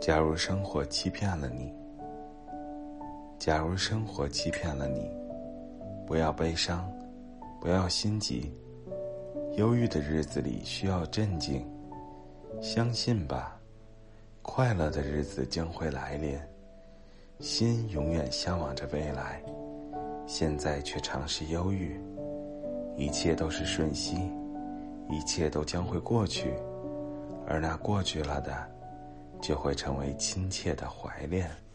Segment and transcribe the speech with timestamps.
[0.00, 1.74] 假如生活欺骗了你，
[3.36, 5.10] 假如生活欺骗了你，
[6.06, 6.88] 不要悲伤，
[7.60, 8.52] 不要心急。
[9.56, 11.66] 忧郁的日子里需要镇静，
[12.60, 13.58] 相信吧，
[14.40, 16.38] 快乐的日子将会来临。
[17.40, 19.42] 心永远向往着未来，
[20.26, 22.00] 现在却常是忧郁。
[22.96, 24.16] 一切都是瞬息，
[25.10, 26.54] 一切都将会过去，
[27.46, 28.77] 而那过去了的。
[29.40, 31.67] 就会成为亲切的怀恋。